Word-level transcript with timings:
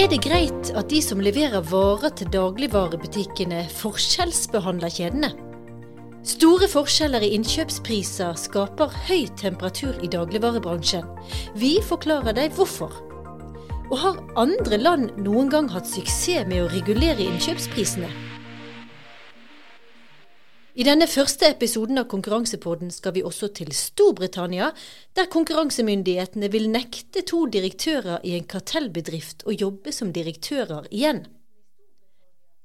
Er 0.00 0.06
det 0.08 0.22
greit 0.24 0.70
at 0.80 0.88
de 0.88 0.96
som 1.04 1.20
leverer 1.20 1.60
varer 1.68 2.14
til 2.16 2.30
dagligvarebutikkene, 2.32 3.66
forskjellsbehandler 3.82 4.94
kjedene? 4.94 5.28
Store 6.24 6.70
forskjeller 6.72 7.26
i 7.26 7.34
innkjøpspriser 7.36 8.38
skaper 8.40 8.96
høy 9.10 9.26
temperatur 9.36 9.98
i 10.00 10.08
dagligvarebransjen. 10.08 11.04
Vi 11.60 11.74
forklarer 11.84 12.32
deg 12.38 12.56
hvorfor. 12.56 12.96
Og 13.90 13.96
har 14.00 14.24
andre 14.40 14.80
land 14.80 15.20
noen 15.20 15.52
gang 15.52 15.68
hatt 15.68 15.92
suksess 15.92 16.48
med 16.48 16.64
å 16.64 16.72
regulere 16.72 17.28
innkjøpsprisene? 17.28 18.29
I 20.78 20.84
denne 20.86 21.08
første 21.10 21.48
episoden 21.50 21.98
av 21.98 22.06
Konkurransepodden 22.12 22.92
skal 22.94 23.16
vi 23.16 23.24
også 23.26 23.48
til 23.58 23.72
Storbritannia, 23.74 24.68
der 25.18 25.26
konkurransemyndighetene 25.32 26.50
vil 26.52 26.68
nekte 26.70 27.24
to 27.26 27.42
direktører 27.50 28.22
i 28.22 28.36
en 28.38 28.46
kartellbedrift 28.46 29.42
å 29.50 29.56
jobbe 29.56 29.90
som 29.90 30.12
direktører 30.14 30.86
igjen. 30.94 31.24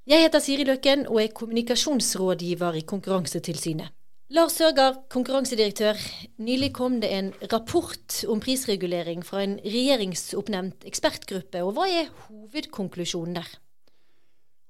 Jeg 0.06 0.22
heter 0.22 0.44
Siri 0.44 0.68
Løkken 0.70 1.08
og 1.10 1.18
er 1.24 1.34
kommunikasjonsrådgiver 1.34 2.78
i 2.78 2.86
Konkurransetilsynet. 2.86 3.90
Lars 4.34 4.54
Sørgaard, 4.58 5.04
konkurransedirektør. 5.10 5.98
Nylig 6.42 6.72
kom 6.78 7.00
det 7.02 7.10
en 7.14 7.34
rapport 7.50 8.22
om 8.30 8.42
prisregulering 8.42 9.26
fra 9.26 9.42
en 9.46 9.60
regjeringsoppnevnt 9.66 10.86
ekspertgruppe, 10.90 11.62
og 11.66 11.74
hva 11.78 11.90
er 11.90 12.10
hovedkonklusjonen 12.28 13.38
der? 13.42 13.50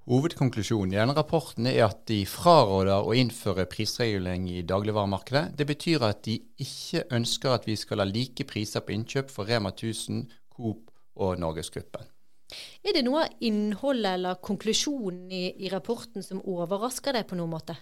Hovedkonklusjonen 0.06 0.92
i 0.94 1.00
denne 1.00 1.16
rapporten 1.18 1.66
er 1.66 1.88
at 1.88 2.04
de 2.06 2.20
fraråder 2.30 3.08
å 3.08 3.14
innføre 3.18 3.64
prisregulering 3.66 4.44
i 4.54 4.60
dagligvaremarkedet. 4.62 5.56
Det 5.58 5.66
betyr 5.66 6.04
at 6.06 6.20
de 6.28 6.36
ikke 6.62 7.08
ønsker 7.18 7.56
at 7.56 7.64
vi 7.66 7.74
skal 7.80 8.04
ha 8.04 8.06
like 8.06 8.46
priser 8.46 8.86
på 8.86 8.94
innkjøp 8.94 9.32
for 9.34 9.50
Rema 9.50 9.72
1000, 9.74 10.28
Coop 10.54 10.92
og 11.18 11.40
Norgesgruppen. 11.42 12.06
Er 12.86 12.94
det 12.94 13.02
noe 13.08 13.24
av 13.26 13.48
innholdet 13.50 14.20
eller 14.20 14.38
konklusjonen 14.46 15.32
i, 15.34 15.48
i, 15.66 15.72
rapporten 15.74 16.22
som 16.22 16.44
overrasker 16.46 17.18
deg 17.18 17.26
på 17.26 17.40
noen 17.40 17.56
måte? 17.56 17.74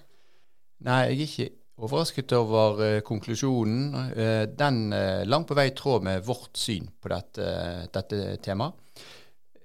Nei, 0.87 1.01
jeg 1.09 1.17
er 1.17 1.25
ikke 1.25 1.49
overrasket 1.83 2.35
over 2.37 2.79
uh, 2.79 3.01
konklusjonen. 3.03 4.15
Uh, 4.15 4.45
den 4.47 4.95
er 4.95 5.25
uh, 5.25 5.27
langt 5.27 5.51
på 5.51 5.59
vei 5.59 5.67
i 5.73 5.75
tråd 5.75 6.07
med 6.07 6.23
vårt 6.23 6.55
syn 6.55 6.87
på 7.03 7.11
dette, 7.11 7.49
dette 7.91 8.37
temaet. 8.47 8.79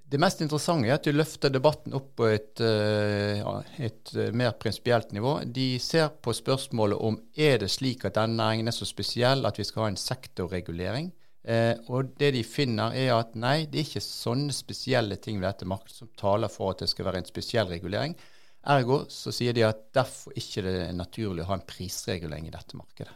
Det 0.08 0.16
mest 0.16 0.40
interessante 0.40 0.88
er 0.88 0.96
at 0.96 1.04
de 1.04 1.12
løfter 1.12 1.52
debatten 1.52 1.92
opp 1.92 2.14
på 2.16 2.30
et, 2.30 2.62
eh, 2.64 3.42
ja, 3.42 3.50
et 3.76 4.12
eh, 4.16 4.30
mer 4.32 4.54
prinsipielt 4.56 5.12
nivå. 5.12 5.34
De 5.44 5.66
ser 5.84 6.08
på 6.24 6.32
spørsmålet 6.32 6.96
om 7.04 7.18
er 7.36 7.58
det 7.60 7.68
slik 7.74 8.06
at 8.08 8.16
denne 8.16 8.40
næringen 8.40 8.72
er 8.72 8.76
så 8.76 8.88
spesiell 8.88 9.44
at 9.44 9.60
vi 9.60 9.66
skal 9.68 9.84
ha 9.84 9.90
en 9.92 10.00
sektorregulering. 10.00 11.10
Eh, 11.44 11.74
og 11.92 12.14
det 12.16 12.32
de 12.38 12.42
finner 12.44 12.96
er 12.96 13.12
at 13.18 13.36
nei, 13.36 13.66
det 13.68 13.82
er 13.82 13.90
ikke 13.90 14.04
sånne 14.06 14.56
spesielle 14.56 15.20
ting 15.20 15.42
ved 15.42 15.50
dette 15.50 15.68
markedet 15.68 16.00
som 16.00 16.14
taler 16.16 16.48
for 16.52 16.72
at 16.72 16.86
det 16.86 16.88
skal 16.88 17.10
være 17.10 17.20
en 17.20 17.28
spesiell 17.28 17.68
regulering. 17.68 18.16
Ergo 18.64 19.02
så 19.12 19.32
sier 19.32 19.52
de 19.52 19.68
at 19.68 19.90
derfor 19.92 20.32
ikke 20.40 20.64
det 20.64 20.76
er 20.86 20.96
naturlig 20.96 21.44
å 21.44 21.50
ha 21.52 21.60
en 21.60 21.68
prisregulering 21.68 22.48
i 22.48 22.56
dette 22.56 22.80
markedet. 22.80 23.12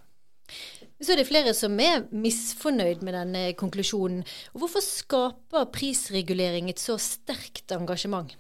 Så 1.03 1.17
er 1.17 1.19
det 1.19 1.27
flere 1.27 1.51
som 1.57 1.75
er 1.83 2.05
misfornøyd 2.15 3.01
med 3.03 3.17
denne 3.17 3.41
konklusjonen. 3.59 4.21
Hvorfor 4.55 4.85
skaper 4.85 5.67
prisregulering 5.75 6.69
et 6.71 6.79
så 6.79 6.95
sterkt 7.03 7.75
engasjement? 7.75 8.31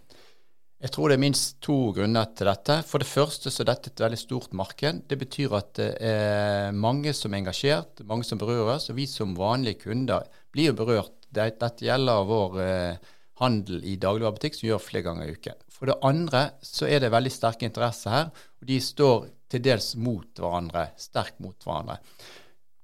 Jeg 0.83 0.91
tror 0.95 1.11
det 1.11 1.17
er 1.17 1.23
minst 1.23 1.61
to 1.63 1.77
grunner 1.95 2.31
til 2.35 2.47
dette. 2.51 2.77
For 2.87 3.03
det 3.03 3.11
første 3.11 3.51
så 3.51 3.63
er 3.63 3.69
dette 3.73 3.91
et 3.91 4.03
veldig 4.03 4.19
stort 4.19 4.55
marked. 4.59 5.05
Det 5.11 5.19
betyr 5.19 5.57
at 5.59 5.73
det 5.79 5.89
er 6.07 6.75
mange 6.75 7.15
som 7.15 7.35
er 7.35 7.43
engasjert, 7.43 8.03
mange 8.07 8.27
som 8.27 8.39
berøres. 8.39 8.89
Og 8.91 8.99
vi 8.99 9.09
som 9.11 9.35
vanlige 9.39 9.85
kunder 9.85 10.27
blir 10.55 10.71
jo 10.71 10.79
berørt. 10.79 11.15
Dette 11.35 11.71
gjelder 11.83 12.27
vår 12.29 12.59
eh, 12.63 13.13
handel 13.43 13.83
i 13.87 13.95
dagligvarebutikk 13.99 14.59
som 14.59 14.69
gjør 14.69 14.83
flere 14.83 15.07
ganger 15.07 15.31
i 15.31 15.35
uken. 15.39 15.63
For 15.71 15.91
det 15.91 15.99
andre 16.07 16.45
så 16.67 16.87
er 16.91 17.03
det 17.03 17.15
veldig 17.15 17.35
sterke 17.35 17.67
interesser 17.67 18.15
her, 18.15 18.31
og 18.63 18.71
de 18.71 18.79
står 18.83 19.31
til 19.51 19.63
dels 19.67 19.93
mot 19.99 20.39
hverandre, 20.39 20.89
sterkt 21.01 21.43
mot 21.43 21.59
hverandre. 21.67 21.99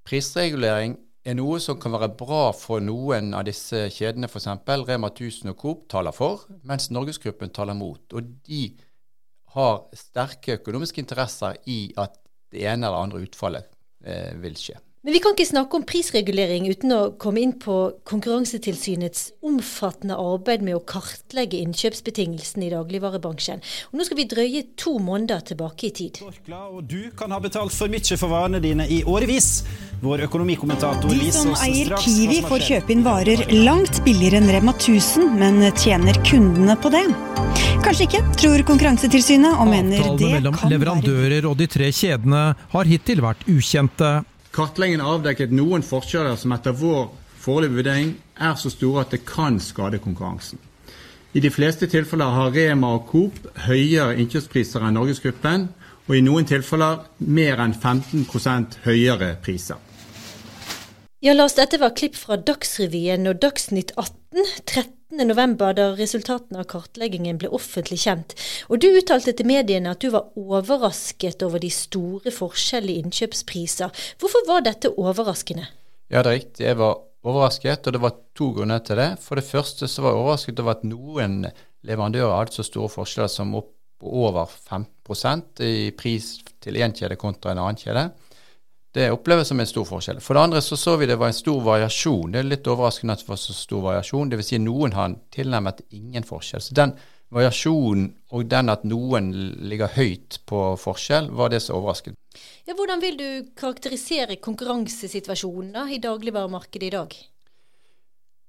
Prisregulering 0.08 0.94
er 1.28 1.36
noe 1.36 1.58
som 1.60 1.76
kan 1.80 1.92
være 1.92 2.14
bra 2.16 2.46
for 2.56 2.80
noen 2.80 3.34
av 3.36 3.44
disse 3.44 3.82
kjedene, 3.92 4.30
f.eks. 4.30 4.46
Rema 4.88 5.10
1000 5.12 5.52
og 5.52 5.58
Coop 5.60 5.82
taler 5.92 6.16
for, 6.16 6.46
mens 6.64 6.88
Norgesgruppen 6.94 7.52
taler 7.52 7.76
mot. 7.76 8.00
Og 8.16 8.30
de 8.48 8.62
har 9.52 9.82
sterke 9.96 10.56
økonomiske 10.62 11.02
interesser 11.04 11.60
i 11.68 11.90
at 12.00 12.16
det 12.48 12.64
ene 12.64 12.88
eller 12.88 13.04
andre 13.04 13.20
utfallet 13.26 13.68
eh, 14.00 14.32
vil 14.40 14.56
skje. 14.56 14.78
Men 15.08 15.14
vi 15.14 15.20
kan 15.24 15.32
ikke 15.32 15.44
snakke 15.48 15.78
om 15.78 15.84
prisregulering 15.88 16.66
uten 16.68 16.90
å 16.92 16.96
komme 17.16 17.40
inn 17.40 17.54
på 17.56 17.74
Konkurransetilsynets 18.10 19.22
omfattende 19.48 20.18
arbeid 20.20 20.60
med 20.66 20.76
å 20.76 20.82
kartlegge 20.84 21.62
innkjøpsbetingelsene 21.64 22.66
i 22.66 22.68
dagligvarebransjen. 22.74 23.64
Og 23.88 23.96
nå 23.96 24.04
skal 24.04 24.20
vi 24.20 24.28
drøye 24.28 24.62
to 24.76 24.98
måneder 25.00 25.40
tilbake 25.48 25.88
i 25.88 25.92
tid. 25.96 26.20
Og 26.20 26.84
du 26.84 27.08
kan 27.16 27.32
ha 27.32 27.40
betalt 27.40 27.72
for 27.72 27.88
mye 27.88 28.20
for 28.20 28.28
varene 28.34 28.60
dine 28.60 28.84
i 28.84 29.00
årevis. 29.08 29.64
Vår 30.04 30.26
økonomikommentator 30.28 31.08
De 31.08 31.32
som 31.32 31.56
eier 31.56 31.96
Kiwi 32.04 32.42
får 32.44 32.68
kjøpe 32.68 32.92
inn 32.92 33.08
varer 33.08 33.48
langt 33.64 34.04
billigere 34.04 34.42
enn 34.42 34.52
Rema 34.58 34.76
1000, 34.76 35.32
men 35.40 35.64
tjener 35.72 36.20
kundene 36.20 36.76
på 36.76 36.92
det? 36.92 37.06
Kanskje 37.80 38.10
ikke, 38.10 38.26
tror 38.44 38.70
Konkurransetilsynet, 38.74 39.56
og 39.56 39.72
mener 39.72 39.96
det 39.96 40.04
kan 40.04 40.18
være 40.20 40.36
mellom 40.36 40.64
leverandører 40.76 41.48
og 41.48 41.56
de 41.64 41.76
tre 41.80 41.94
kjedene 41.96 42.50
har 42.76 42.92
hittil 42.92 43.24
vært 43.24 43.48
ukjente. 43.48 44.18
Kartleggingen 44.54 45.04
avdekket 45.04 45.52
noen 45.54 45.84
forskjeller 45.86 46.38
som 46.40 46.54
etter 46.56 46.76
vår 46.76 47.10
foreløpige 47.38 47.80
vurdering 47.80 48.14
er 48.40 48.56
så 48.58 48.72
store 48.72 49.04
at 49.04 49.12
det 49.14 49.24
kan 49.28 49.60
skade 49.62 50.00
konkurransen. 50.02 50.58
I 51.36 51.40
de 51.44 51.50
fleste 51.52 51.86
tilfeller 51.86 52.32
har 52.32 52.54
Rema 52.54 52.94
og 52.96 53.10
Coop 53.10 53.36
høyere 53.66 54.16
innkjøpspriser 54.18 54.86
enn 54.88 54.96
Norgesgruppen, 54.96 55.68
og 56.08 56.16
i 56.16 56.22
noen 56.24 56.48
tilfeller 56.48 57.04
mer 57.20 57.60
enn 57.60 57.76
15% 57.76 58.80
høyere 58.86 59.34
priser. 59.44 59.76
Ja, 61.20 61.34
Lars, 61.34 61.56
dette 61.58 61.80
var 61.82 61.96
klipp 61.98 62.16
fra 62.16 62.38
Dagsrevyen 62.40 63.28
og 63.28 63.42
Dagsnytt 63.42 63.92
18 63.98 64.46
13.11, 65.08 65.72
da 65.72 65.86
resultatene 65.96 66.60
av 66.60 66.66
kartleggingen 66.68 67.38
ble 67.40 67.48
offentlig 67.56 68.02
kjent. 68.02 68.34
Og 68.68 68.82
du 68.82 68.90
uttalte 68.92 69.32
til 69.32 69.48
mediene 69.48 69.94
at 69.94 70.02
du 70.04 70.10
var 70.12 70.28
overrasket 70.36 71.40
over 71.46 71.62
de 71.62 71.70
store 71.72 72.32
forskjellene 72.34 72.92
i 72.92 73.04
innkjøpspriser. 73.06 74.04
Hvorfor 74.20 74.44
var 74.50 74.66
dette 74.66 74.92
overraskende? 74.92 75.64
Ja, 76.12 76.20
det 76.20 76.28
er 76.28 76.36
riktig. 76.42 76.66
Jeg 76.66 76.80
var 76.80 77.00
overrasket, 77.24 77.88
og 77.88 77.96
det 77.96 78.02
var 78.04 78.20
to 78.36 78.50
grunner 78.56 78.84
til 78.84 79.00
det. 79.00 79.08
For 79.24 79.40
det 79.40 79.48
første 79.48 79.88
så 79.88 80.04
var 80.04 80.12
jeg 80.12 80.22
overrasket 80.22 80.62
over 80.62 80.76
at 80.76 80.86
noen 80.88 81.40
leverandører 81.88 82.36
hadde 82.36 82.58
så 82.58 82.68
store 82.68 82.92
forskjeller 82.92 83.32
som 83.32 83.56
opp 83.58 83.74
over 84.04 84.46
15% 84.46 85.64
i 85.64 85.90
pris 85.98 86.36
til 86.62 86.78
én 86.78 86.94
kjede 86.94 87.18
kontra 87.18 87.54
en 87.54 87.64
annen 87.64 87.80
kjede. 87.80 88.10
Det 88.94 89.10
oppleves 89.12 89.50
som 89.50 89.60
en 89.60 89.68
stor 89.68 89.84
forskjell. 89.84 90.20
For 90.24 90.34
det 90.34 90.46
andre 90.46 90.62
så 90.64 90.76
så 90.80 90.96
vi 90.96 91.06
det 91.06 91.18
var 91.20 91.28
en 91.28 91.36
stor 91.36 91.60
variasjon. 91.60 92.32
Det 92.32 92.40
er 92.40 92.48
litt 92.48 92.70
overraskende 92.70 93.14
at 93.18 93.22
det 93.22 93.28
var 93.28 93.40
så 93.40 93.54
stor 93.56 93.84
variasjon. 93.84 94.32
Dvs. 94.32 94.48
Si 94.48 94.60
noen 94.62 94.96
har 94.96 95.14
tilnærmet 95.34 95.84
ingen 95.92 96.24
forskjell. 96.26 96.64
Så 96.64 96.76
den 96.78 96.96
variasjonen 97.34 98.08
og 98.32 98.46
den 98.48 98.72
at 98.72 98.86
noen 98.88 99.32
ligger 99.68 99.92
høyt 99.92 100.40
på 100.48 100.62
forskjell, 100.80 101.28
var 101.36 101.52
det 101.52 101.60
som 101.64 101.76
overrasket. 101.80 102.16
Ja, 102.68 102.76
hvordan 102.76 103.02
vil 103.02 103.18
du 103.18 103.28
karakterisere 103.58 104.38
konkurransesituasjonen 104.44 105.74
da, 105.76 105.84
i 105.92 106.00
dagligvaremarkedet 106.00 106.88
i 106.88 106.94
dag? 106.94 107.18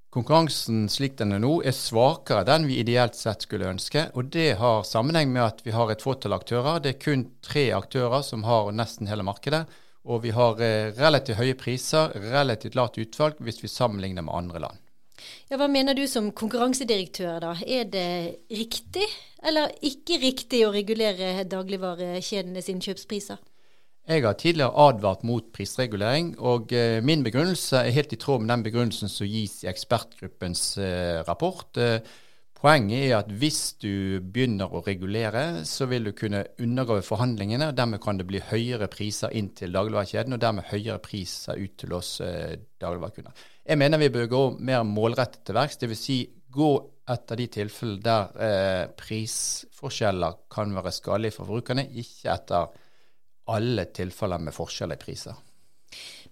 Konkurransen 0.10 0.88
slik 0.90 1.20
den 1.20 1.36
er 1.36 1.42
nå, 1.44 1.60
er 1.62 1.76
svakere 1.76 2.42
enn 2.56 2.66
vi 2.66 2.80
ideelt 2.82 3.18
sett 3.18 3.44
skulle 3.46 3.70
ønske. 3.70 4.08
og 4.18 4.32
Det 4.34 4.56
har 4.58 4.88
sammenheng 4.88 5.30
med 5.36 5.44
at 5.44 5.62
vi 5.66 5.76
har 5.76 5.92
et 5.92 6.02
fåtall 6.02 6.34
aktører. 6.34 6.80
Det 6.82 6.96
er 6.96 7.04
kun 7.04 7.28
tre 7.46 7.68
aktører 7.78 8.24
som 8.26 8.48
har 8.48 8.72
nesten 8.74 9.12
hele 9.12 9.28
markedet. 9.28 9.68
Og 10.08 10.24
vi 10.24 10.32
har 10.36 10.62
eh, 10.64 10.92
relativt 10.96 11.40
høye 11.40 11.58
priser, 11.60 12.14
relativt 12.32 12.78
lavt 12.80 13.00
utvalg 13.02 13.42
hvis 13.44 13.64
vi 13.64 13.72
sammenligner 13.72 14.24
med 14.26 14.36
andre 14.36 14.64
land. 14.68 14.86
Ja, 15.50 15.58
Hva 15.60 15.68
mener 15.68 15.98
du 15.98 16.06
som 16.08 16.32
konkurransedirektør, 16.32 17.42
da? 17.44 17.52
Er 17.68 17.90
det 17.92 18.46
riktig 18.56 19.06
eller 19.44 19.74
ikke 19.84 20.20
riktig 20.22 20.64
å 20.66 20.72
regulere 20.72 21.44
dagligvarekjedenes 21.50 22.72
innkjøpspriser? 22.72 23.42
Jeg 24.10 24.24
har 24.26 24.38
tidligere 24.40 24.88
advart 24.88 25.22
mot 25.28 25.52
prisregulering, 25.54 26.32
og 26.40 26.72
eh, 26.74 26.98
min 27.06 27.22
begrunnelse 27.26 27.84
er 27.84 27.94
helt 27.94 28.16
i 28.16 28.18
tråd 28.22 28.42
med 28.42 28.54
den 28.56 28.66
begrunnelsen 28.66 29.12
som 29.12 29.30
gis 29.30 29.60
i 29.66 29.70
ekspertgruppens 29.70 30.64
eh, 30.82 31.20
rapport. 31.28 31.78
Poenget 32.60 33.06
er 33.06 33.14
at 33.22 33.30
hvis 33.40 33.60
du 33.80 34.20
begynner 34.20 34.74
å 34.76 34.82
regulere, 34.84 35.62
så 35.64 35.86
vil 35.88 36.10
du 36.10 36.12
kunne 36.12 36.42
undergrave 36.60 37.06
forhandlingene. 37.08 37.70
og 37.72 37.78
Dermed 37.78 38.02
kan 38.04 38.18
det 38.20 38.26
bli 38.28 38.42
høyere 38.44 38.90
priser 38.92 39.32
inn 39.40 39.54
til 39.56 39.72
dagligvarekjeden, 39.72 40.36
og 40.36 40.42
dermed 40.44 40.68
høyere 40.68 41.00
priser 41.00 41.56
ut 41.56 41.78
til 41.80 41.94
oss 41.96 42.18
eh, 42.26 42.58
dagligvarekunder. 42.84 43.46
Jeg 43.64 43.80
mener 43.80 44.02
vi 44.02 44.10
bør 44.12 44.28
gå 44.34 44.42
mer 44.68 44.84
målrettet 44.84 45.46
til 45.48 45.56
verks, 45.56 45.80
dvs. 45.80 46.02
Si, 46.04 46.18
gå 46.52 46.72
etter 47.10 47.40
de 47.40 47.46
tilfellene 47.54 48.04
der 48.04 48.42
eh, 48.44 48.84
prisforskjeller 49.00 50.42
kan 50.52 50.76
være 50.76 50.94
skadelige 50.98 51.38
for 51.38 51.48
forbrukerne, 51.48 51.86
ikke 52.02 52.34
etter 52.34 52.74
alle 53.56 53.86
tilfeller 53.96 54.44
med 54.44 54.56
forskjeller 54.58 55.00
i 55.00 55.04
priser. 55.06 55.40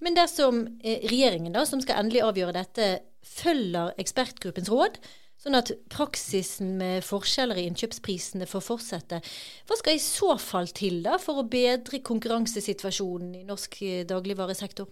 Men 0.04 0.20
dersom 0.20 0.60
eh, 0.84 1.08
regjeringen, 1.08 1.56
da, 1.56 1.64
som 1.64 1.80
skal 1.82 2.04
endelig 2.04 2.26
avgjøre 2.28 2.58
dette, 2.60 2.90
følger 3.24 3.96
ekspertgruppens 4.04 4.74
råd, 4.74 5.00
sånn 5.48 5.60
at 5.60 5.72
praksisen 5.92 6.76
med 6.80 7.06
forskjeller 7.08 7.60
i 7.60 7.68
innkjøpsprisene 7.70 8.48
får 8.50 8.64
fortsette. 8.66 9.20
Hva 9.68 9.78
skal 9.80 9.98
i 9.98 10.04
så 10.04 10.36
fall 10.42 10.70
til 10.76 11.02
da 11.06 11.18
for 11.22 11.42
å 11.42 11.48
bedre 11.48 12.02
konkurransesituasjonen 12.06 13.36
i 13.40 13.46
norsk 13.48 13.82
eh, 13.88 14.04
dagligvaresektor? 14.10 14.90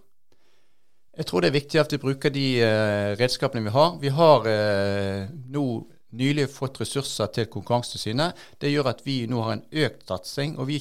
Jeg 1.16 1.28
tror 1.28 1.42
det 1.42 1.50
er 1.50 1.56
viktig 1.56 1.80
at 1.80 1.92
vi 1.94 2.00
bruker 2.00 2.32
de 2.32 2.46
uh, 2.60 3.14
redskapene 3.16 3.64
vi 3.64 3.72
har. 3.72 3.94
Vi 4.02 4.10
har 4.12 4.44
uh, 4.44 5.30
nå 5.48 5.64
nylig 6.16 6.44
fått 6.52 6.82
ressurser 6.82 7.30
til 7.32 7.48
Konkurransetilsynet. 7.52 8.36
Det 8.60 8.68
gjør 8.68 8.90
at 8.92 9.00
vi 9.06 9.22
nå 9.30 9.40
har 9.46 9.56
en 9.56 9.64
økt 9.86 10.04
satsing. 10.12 10.58
og 10.60 10.68
vi, 10.68 10.76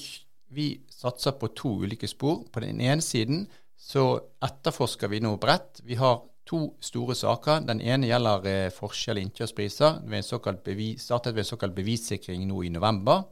vi 0.52 0.74
satser 0.92 1.38
på 1.40 1.54
to 1.56 1.72
ulike 1.86 2.10
spor. 2.12 2.44
På 2.52 2.64
den 2.64 2.84
ene 2.84 3.04
siden 3.04 3.46
så 3.80 4.10
etterforsker 4.44 5.08
vi 5.12 5.24
nå 5.24 5.38
bredt. 5.40 5.80
Vi 5.88 5.96
har 5.96 6.20
to 6.46 6.60
store 6.84 7.16
saker. 7.18 7.64
Den 7.68 7.82
ene 7.82 8.10
gjelder 8.10 8.50
eh, 8.50 8.74
forskjell 8.74 9.20
i 9.20 9.26
innkjøpspriser. 9.26 10.04
Vi 10.06 10.92
startet 11.02 11.34
ved 11.34 11.44
en 11.44 11.50
såkalt 11.50 11.76
bevissikring 11.78 12.46
nå 12.50 12.64
i 12.64 12.74
november. 12.74 13.24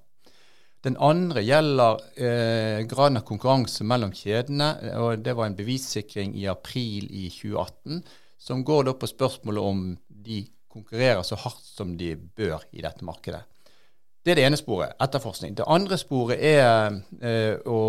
Den 0.83 0.97
andre 0.99 1.43
gjelder 1.45 2.01
eh, 2.19 2.81
graden 2.89 3.21
av 3.21 3.27
konkurranse 3.27 3.85
mellom 3.87 4.11
kjedene. 4.11 4.73
og 4.99 5.23
Det 5.23 5.35
var 5.37 5.47
en 5.47 5.55
bevissikring 5.59 6.35
i 6.35 6.49
april 6.51 7.07
i 7.07 7.29
2018 7.31 8.03
som 8.43 8.65
går 8.67 8.89
da 8.89 8.97
på 8.99 9.07
spørsmålet 9.07 9.63
om 9.63 9.85
de 10.07 10.41
konkurrerer 10.73 11.23
så 11.23 11.37
hardt 11.39 11.63
som 11.63 11.93
de 11.97 12.15
bør 12.17 12.65
i 12.75 12.83
dette 12.83 13.05
markedet. 13.07 13.45
Det 14.23 14.31
er 14.31 14.39
det 14.39 14.43
ene 14.47 14.57
sporet, 14.59 14.95
etterforskning. 15.03 15.55
Det 15.59 15.67
andre 15.67 15.97
sporet 15.99 16.39
er 16.39 16.93
eh, 17.19 17.57
å 17.67 17.79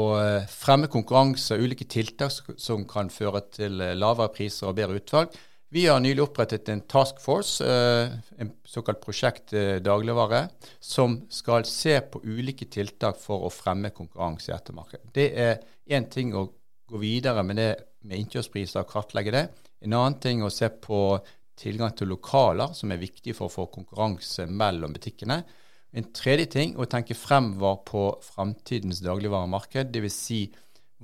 fremme 0.51 0.91
konkurranse 0.91 1.55
og 1.55 1.63
ulike 1.63 1.87
tiltak 1.87 2.35
som 2.59 2.83
kan 2.91 3.11
føre 3.15 3.45
til 3.55 3.79
lavere 3.79 4.33
priser 4.35 4.73
og 4.73 4.75
bedre 4.81 4.99
utvalg. 4.99 5.37
Vi 5.75 5.89
har 5.91 5.99
nylig 5.99 6.23
opprettet 6.23 6.69
en 6.71 6.85
task 6.87 7.19
force, 7.19 7.65
eh, 7.67 8.13
en 8.39 8.51
såkalt 8.63 9.01
prosjekt 9.03 9.55
eh, 9.59 9.81
dagligvare, 9.83 10.45
som 10.79 11.17
skal 11.35 11.67
se 11.67 11.97
på 11.99 12.21
ulike 12.23 12.69
tiltak 12.71 13.19
for 13.19 13.49
å 13.49 13.51
fremme 13.51 13.91
konkurranse 13.95 14.53
i 14.53 14.55
ettermarkedet. 14.55 15.11
Det 15.17 15.27
er 15.35 15.59
én 15.91 16.07
ting 16.11 16.31
å 16.39 16.47
gå 16.91 17.01
videre 17.03 17.43
med 17.43 17.59
det 17.59 17.73
med 18.05 18.21
innkjøpspriser 18.21 18.85
og 18.85 18.93
kartlegge 18.93 19.35
det. 19.35 19.45
En 19.83 19.97
annen 19.99 20.21
ting 20.23 20.45
å 20.47 20.53
se 20.53 20.69
på 20.69 21.01
tilgang 21.59 21.91
til 21.99 22.13
lokaler, 22.13 22.71
som 22.77 22.93
er 22.95 23.03
viktig 23.03 23.35
for 23.35 23.51
å 23.51 23.55
få 23.57 23.67
konkurranse 23.75 24.47
mellom 24.47 24.95
butikkene. 24.95 25.41
En 25.95 26.11
tredje 26.11 26.47
ting 26.57 26.75
å 26.75 26.89
tenke 26.91 27.15
fremover 27.15 27.77
på 27.87 28.05
framtidens 28.27 28.99
dagligvaremarked, 29.05 29.93
dvs. 29.95 30.17
Si 30.27 30.41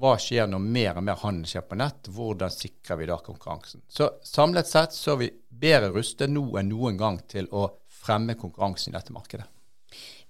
hva 0.01 0.17
skjer 0.19 0.49
når 0.49 0.65
mer 0.65 0.99
og 0.99 1.05
mer 1.07 1.21
handel 1.21 1.47
skjer 1.47 1.65
på 1.69 1.79
nett? 1.79 2.09
Hvordan 2.11 2.51
sikrer 2.55 2.99
vi 2.99 3.09
da 3.11 3.19
konkurransen? 3.23 3.85
Så 3.91 4.09
Samlet 4.27 4.71
sett 4.71 4.97
så 4.97 5.15
er 5.15 5.23
vi 5.23 5.31
bedre 5.63 5.93
rustet 5.95 6.33
nå 6.33 6.47
enn 6.59 6.71
noen 6.73 6.99
gang 6.99 7.21
til 7.31 7.51
å 7.53 7.69
fremme 8.01 8.39
konkurransen 8.41 8.95
i 8.95 8.97
dette 8.97 9.15
markedet. 9.15 9.47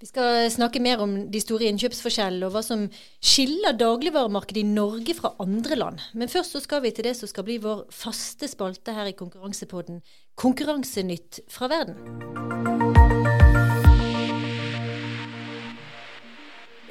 Vi 0.01 0.09
skal 0.09 0.47
snakke 0.49 0.81
mer 0.81 1.03
om 1.05 1.13
de 1.31 1.41
store 1.45 1.69
innkjøpsforskjellene 1.69 2.49
og 2.49 2.55
hva 2.55 2.63
som 2.65 2.87
skiller 3.21 3.77
dagligvaremarkedet 3.77 4.63
i 4.63 4.71
Norge 4.73 5.17
fra 5.19 5.35
andre 5.45 5.77
land. 5.77 6.05
Men 6.17 6.33
først 6.33 6.57
så 6.57 6.65
skal 6.65 6.81
vi 6.85 6.95
til 6.97 7.05
det 7.07 7.15
som 7.21 7.29
skal 7.31 7.45
bli 7.49 7.61
vår 7.61 7.85
faste 7.93 8.49
spalte 8.49 8.97
her 8.97 9.13
i 9.13 9.17
Konkurransepodden, 9.17 10.01
Konkurransenytt 10.41 11.45
fra 11.53 11.69
verden. 11.69 12.90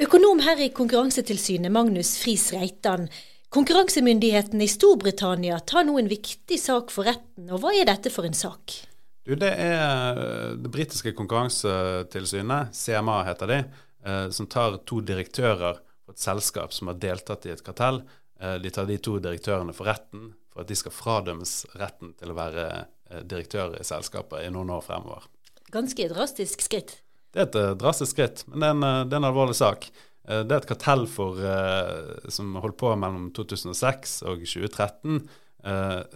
Økonom 0.09 0.39
her 0.41 0.57
i 0.57 0.71
Konkurransetilsynet, 0.73 1.69
Magnus 1.69 2.15
Friis 2.17 2.47
Reitan. 2.49 3.03
Konkurransemyndighetene 3.53 4.65
i 4.65 4.71
Storbritannia 4.71 5.59
tar 5.69 5.83
nå 5.85 5.99
en 6.01 6.07
viktig 6.09 6.55
sak 6.57 6.89
for 6.89 7.05
retten, 7.05 7.43
og 7.53 7.59
hva 7.61 7.75
er 7.77 7.85
dette 7.85 8.09
for 8.09 8.25
en 8.25 8.33
sak? 8.33 8.73
Du, 9.21 9.35
det 9.37 9.51
er 9.53 10.55
det 10.57 10.71
britiske 10.73 11.13
konkurransetilsynet, 11.13 12.73
CMA 12.73 13.19
heter 13.27 13.51
de, 13.51 13.59
eh, 14.01 14.23
som 14.33 14.47
tar 14.49 14.79
to 14.89 14.97
direktører 15.05 15.77
for 15.77 16.17
et 16.17 16.23
selskap 16.23 16.73
som 16.73 16.89
har 16.89 16.97
deltatt 17.05 17.45
i 17.45 17.53
et 17.53 17.61
kartell. 17.61 18.01
Eh, 18.41 18.55
de 18.63 18.71
tar 18.73 18.89
de 18.89 18.97
to 18.97 19.19
direktørene 19.21 19.77
for 19.77 19.91
retten 19.91 20.31
for 20.49 20.63
at 20.63 20.71
de 20.73 20.79
skal 20.79 20.95
fradømmes 20.95 21.53
retten 21.77 22.15
til 22.17 22.33
å 22.33 22.39
være 22.39 22.65
eh, 22.79 23.21
direktør 23.21 23.77
i 23.77 23.85
selskapet 23.85 24.41
i 24.41 24.49
noen 24.57 24.73
år 24.73 24.81
fremover. 24.89 25.29
Ganske 25.69 26.09
drastisk 26.09 26.65
skritt. 26.65 26.97
Det 27.29 27.41
er 27.41 27.49
et 27.49 27.57
uh, 27.59 27.73
drastisk 27.77 28.15
skritt, 28.15 28.45
men 28.49 28.61
det 28.61 28.69
er 28.69 28.77
en, 28.77 28.85
uh, 28.85 29.01
det 29.05 29.15
er 29.15 29.21
en 29.21 29.29
alvorlig 29.29 29.57
sak. 29.59 29.89
Uh, 30.25 30.41
det 30.41 30.55
er 30.55 30.61
et 30.61 30.69
kartell 30.69 31.05
for, 31.09 31.37
som 32.33 32.57
holdt 32.63 32.79
på 32.79 32.93
mellom 32.95 33.29
2006 33.37 34.21
og 34.29 34.43
2013, 34.45 35.21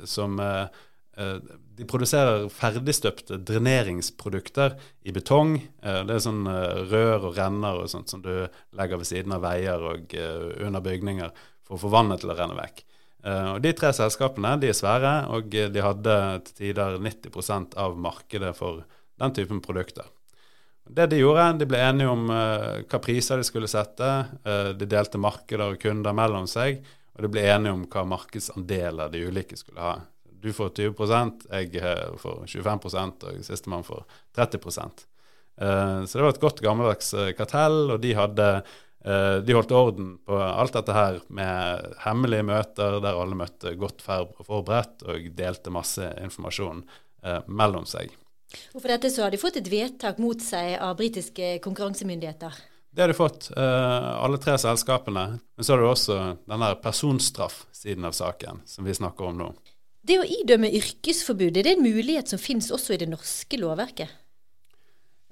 som 0.08 0.38
de 0.40 1.86
produserer 1.90 2.46
ferdigstøpte 2.54 3.42
dreneringsprodukter 3.44 4.78
i 5.04 5.12
betong. 5.14 5.58
det 5.84 6.16
er 6.16 6.24
sånn 6.24 6.48
rør 6.48 7.28
og 7.28 7.36
renner 7.36 7.82
og 7.82 7.92
sånt 7.92 8.14
som 8.14 8.24
du 8.24 8.32
legger 8.80 9.02
ved 9.02 9.10
siden 9.10 9.36
av 9.36 9.44
veier 9.44 9.84
og 9.84 10.16
under 10.16 10.86
bygninger 10.88 11.36
for 11.68 11.76
å 11.76 11.82
få 11.84 11.92
vannet 11.92 12.24
til 12.24 12.32
å 12.32 12.38
renne 12.40 12.56
vekk. 12.56 12.82
og 13.52 13.60
De 13.68 13.76
tre 13.76 13.92
selskapene 14.00 14.56
de 14.64 14.72
er 14.72 14.80
svære, 14.80 15.14
og 15.36 15.52
de 15.52 15.86
hadde 15.90 16.18
til 16.48 16.60
tider 16.64 16.98
90% 17.04 17.76
av 17.84 18.00
markedet 18.00 18.56
for 18.56 18.86
den 19.20 19.36
typen 19.36 19.62
produkter. 19.66 20.08
Det 20.86 21.08
de 21.08 21.18
gjorde, 21.18 21.46
de 21.58 21.68
ble 21.68 21.80
enige 21.80 22.12
om 22.12 22.26
uh, 22.30 22.84
hva 22.84 23.00
priser 23.02 23.40
de 23.40 23.48
skulle 23.48 23.70
sette. 23.72 24.10
Uh, 24.44 24.74
de 24.76 24.88
delte 24.90 25.22
markeder 25.22 25.74
og 25.74 25.80
kunder 25.82 26.16
mellom 26.16 26.48
seg, 26.50 26.82
og 27.16 27.24
de 27.24 27.32
ble 27.32 27.46
enige 27.48 27.76
om 27.78 27.86
hva 27.88 28.04
markedsandeler 28.12 29.14
de 29.14 29.24
ulike 29.30 29.58
skulle 29.60 29.84
ha. 29.84 29.96
Du 30.44 30.52
får 30.52 30.74
20 30.76 30.92
jeg 31.48 31.80
uh, 31.80 32.16
får 32.20 32.44
25% 32.52 33.28
og 33.30 33.44
sistemann 33.48 33.88
får 33.88 34.04
30 34.36 34.60
uh, 34.68 36.04
Så 36.04 36.18
det 36.18 36.26
var 36.26 36.34
et 36.34 36.44
godt 36.44 36.64
gammeldags 36.66 37.14
kartell, 37.38 37.96
og 37.96 38.02
de 38.04 38.18
hadde 38.20 38.50
de 39.04 39.52
holdt 39.52 39.74
orden 39.76 40.14
på 40.24 40.38
alt 40.40 40.78
dette 40.78 40.94
her 40.96 41.18
med 41.28 41.90
hemmelige 42.06 42.46
møter 42.48 43.02
der 43.04 43.18
alle 43.20 43.36
møtte 43.36 43.74
godt 43.76 44.00
forberedt 44.00 45.04
og 45.04 45.28
delte 45.36 45.74
masse 45.76 46.08
informasjon 46.24 46.86
mellom 47.52 47.84
seg. 47.84 48.16
Og 48.74 48.82
For 48.82 48.92
dette 48.92 49.12
så 49.14 49.26
har 49.26 49.34
de 49.34 49.42
fått 49.42 49.58
et 49.62 49.72
vedtak 49.72 50.22
mot 50.22 50.42
seg 50.42 50.78
av 50.82 50.98
britiske 51.00 51.58
konkurransemyndigheter. 51.64 52.62
Det 52.94 53.02
har 53.02 53.08
de 53.08 53.18
fått, 53.18 53.50
uh, 53.58 54.24
alle 54.24 54.38
tre 54.38 54.54
selskapene. 54.62 55.26
Men 55.56 55.66
så 55.66 55.74
har 55.74 55.82
du 55.82 55.88
også 55.90 56.18
denne 56.46 56.74
personstraff-siden 56.82 58.06
av 58.06 58.14
saken, 58.14 58.62
som 58.70 58.86
vi 58.86 58.94
snakker 58.94 59.32
om 59.32 59.40
nå. 59.40 59.48
Det 60.06 60.20
å 60.20 60.28
idømme 60.28 60.70
yrkesforbud, 60.78 61.58
er 61.58 61.66
det 61.66 61.78
en 61.78 61.86
mulighet 61.86 62.30
som 62.30 62.42
finnes 62.42 62.70
også 62.76 62.94
i 62.94 63.00
det 63.02 63.08
norske 63.10 63.58
lovverket? 63.58 64.12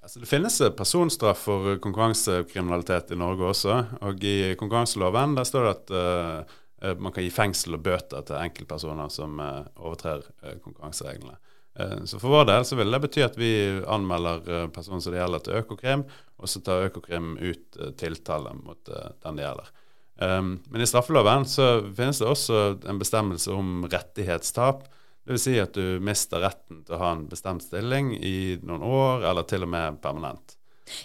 Altså, 0.02 0.24
det 0.24 0.32
finnes 0.32 0.58
personstraff 0.74 1.44
for 1.46 1.76
konkurransekriminalitet 1.84 3.14
i 3.14 3.20
Norge 3.22 3.52
også. 3.52 3.78
Og 4.10 4.26
i 4.26 4.56
konkurranseloven 4.58 5.38
der 5.38 5.46
står 5.46 5.68
det 5.68 5.76
at 5.76 5.94
uh, 5.94 6.98
man 6.98 7.14
kan 7.14 7.22
gi 7.22 7.30
fengsel 7.30 7.78
og 7.78 7.86
bøter 7.86 8.26
til 8.26 8.42
enkeltpersoner 8.42 9.14
som 9.14 9.38
uh, 9.38 9.62
overtrer 9.78 10.26
konkurransereglene. 10.64 11.38
Eh, 11.80 12.04
så 12.06 12.20
for 12.20 12.30
vår 12.30 12.46
del 12.46 12.66
så 12.66 12.76
vil 12.76 12.92
det 12.92 13.02
bety 13.06 13.24
at 13.26 13.38
vi 13.40 13.52
anmelder 13.88 14.48
eh, 14.48 14.68
personen 14.74 15.04
som 15.04 15.14
det 15.14 15.22
gjelder, 15.22 15.44
til 15.46 15.60
Økokrim, 15.62 16.06
og 16.42 16.52
så 16.52 16.62
tar 16.66 16.88
Økokrim 16.90 17.36
ut 17.40 17.80
eh, 17.80 17.94
tiltale 18.00 18.54
mot 18.60 18.92
den 18.92 19.40
det 19.40 19.48
gjelder. 19.48 19.78
Men 20.22 20.84
i 20.84 20.86
straffeloven 20.86 21.48
så 21.50 21.68
finnes 21.98 22.20
det 22.22 22.28
også 22.30 22.58
en 22.92 23.00
bestemmelse 23.02 23.56
om 23.58 23.88
rettighetstap. 23.90 24.84
Dvs. 25.26 25.46
Si 25.48 25.56
at 25.58 25.74
du 25.74 25.98
mister 26.04 26.44
retten 26.44 26.84
til 26.86 26.94
å 26.94 27.00
ha 27.02 27.08
en 27.16 27.24
bestemt 27.32 27.66
stilling 27.66 28.12
i 28.20 28.60
noen 28.62 28.86
år, 28.86 29.26
eller 29.32 29.48
til 29.50 29.66
og 29.66 29.72
med 29.74 29.98
permanent. 30.04 30.60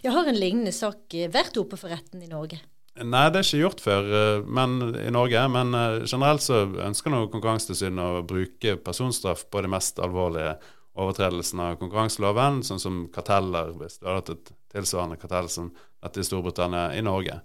Jeg 0.05 0.13
har 0.13 0.29
en 0.29 0.37
lignende 0.37 0.75
sak 0.77 1.17
vært 1.33 1.57
oppe 1.57 1.81
for 1.81 1.95
retten 1.95 2.21
i 2.27 2.29
Norge? 2.29 2.61
Nei, 3.05 3.27
det 3.29 3.41
er 3.41 3.45
ikke 3.45 3.61
gjort 3.61 3.83
før 3.85 4.07
eh, 4.19 4.47
men, 4.59 4.79
i 5.03 5.11
Norge. 5.13 5.43
Men 5.53 5.75
eh, 5.77 6.05
generelt 6.09 6.45
så 6.45 6.63
ønsker 6.65 7.13
nå 7.13 7.27
Konkurransetilsynet 7.33 8.21
å 8.21 8.25
bruke 8.27 8.79
personstraff 8.81 9.45
på 9.53 9.65
de 9.65 9.73
mest 9.73 10.01
alvorlige 10.03 10.55
overtredelsene 10.97 11.73
av 11.73 11.81
konkurranseloven, 11.81 12.63
sånn 12.65 12.81
som 12.81 13.03
karteller, 13.13 13.75
hvis 13.77 13.99
du 14.01 14.09
har 14.09 14.23
hatt 14.23 14.33
et 14.33 14.55
tilsvarende 14.73 15.19
kartell 15.21 15.51
som 15.53 15.69
dette 16.01 16.23
i 16.23 16.25
Storbritannia, 16.25 16.89
i 16.97 17.05
Norge. 17.05 17.37